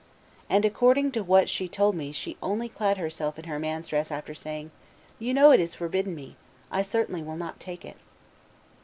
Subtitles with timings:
[0.49, 4.09] And according to what she told me she only clad herself in her man's dress
[4.09, 4.71] after saying,
[5.19, 6.37] 'You know it is forbidden me;
[6.71, 7.97] I certainly will not take it.